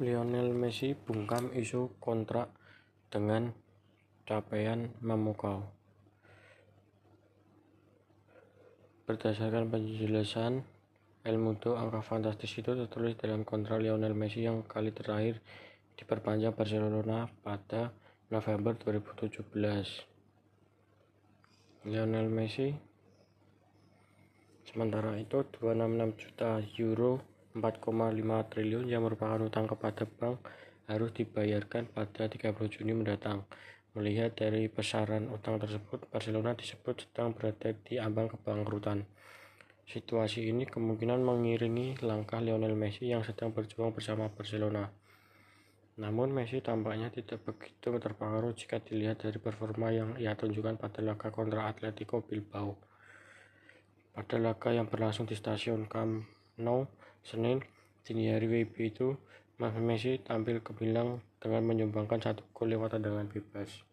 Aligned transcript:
Lionel 0.00 0.56
Messi 0.56 0.96
bungkam 0.96 1.52
isu 1.52 2.00
kontrak 2.00 2.48
dengan 3.12 3.52
capaian 4.24 4.88
memukau. 5.04 5.68
Berdasarkan 9.04 9.68
penjelasan 9.68 10.64
El 11.20 11.36
Mundo, 11.36 11.76
angka 11.76 12.00
fantastis 12.00 12.48
itu 12.56 12.72
tertulis 12.72 13.12
dalam 13.20 13.44
kontrak 13.44 13.84
Lionel 13.84 14.16
Messi 14.16 14.40
yang 14.40 14.64
kali 14.64 14.88
terakhir 14.88 15.44
diperpanjang 16.00 16.56
Barcelona 16.56 17.28
pada 17.44 17.92
November 18.32 18.72
2017. 18.80 19.52
Lionel 21.84 22.32
Messi 22.32 22.72
sementara 24.64 25.12
itu 25.20 25.44
266 25.60 26.24
juta 26.24 26.56
euro 26.80 27.20
4,5 27.54 27.82
triliun 28.50 28.86
yang 28.86 29.02
merupakan 29.02 29.42
utang 29.42 29.66
kepada 29.66 30.06
bank 30.06 30.38
harus 30.86 31.10
dibayarkan 31.14 31.90
pada 31.90 32.30
30 32.30 32.54
Juni 32.70 32.94
mendatang. 32.94 33.46
Melihat 33.98 34.38
dari 34.38 34.70
besaran 34.70 35.26
utang 35.34 35.58
tersebut, 35.58 36.06
Barcelona 36.10 36.54
disebut 36.54 37.10
sedang 37.10 37.34
berada 37.34 37.74
di 37.74 37.98
ambang 37.98 38.30
kebangkrutan. 38.30 39.02
Situasi 39.90 40.46
ini 40.46 40.62
kemungkinan 40.70 41.18
mengiringi 41.18 41.98
langkah 42.06 42.38
Lionel 42.38 42.78
Messi 42.78 43.10
yang 43.10 43.26
sedang 43.26 43.50
berjuang 43.50 43.90
bersama 43.90 44.30
Barcelona. 44.30 44.86
Namun 45.98 46.30
Messi 46.30 46.62
tampaknya 46.62 47.10
tidak 47.10 47.42
begitu 47.42 47.98
terpengaruh 47.98 48.54
jika 48.54 48.78
dilihat 48.78 49.26
dari 49.26 49.42
performa 49.42 49.90
yang 49.90 50.14
ia 50.22 50.38
tunjukkan 50.38 50.78
pada 50.78 51.02
laga 51.02 51.34
kontra 51.34 51.66
Atletico 51.66 52.22
Bilbao. 52.22 52.78
Pada 54.14 54.38
laga 54.38 54.70
yang 54.70 54.86
berlangsung 54.86 55.26
di 55.26 55.34
stasiun 55.34 55.90
Camp 55.90 56.39
Nou, 56.60 56.84
Senin 57.24 57.64
dini 58.04 58.28
hari 58.28 58.44
WIB 58.44 58.92
itu 58.92 59.16
Messi 59.60 60.20
tampil 60.20 60.60
gemilang 60.60 61.24
dengan 61.40 61.64
menyumbangkan 61.64 62.20
satu 62.20 62.44
gol 62.52 62.76
lewat 62.76 62.96
tendangan 62.96 63.28
bebas. 63.28 63.89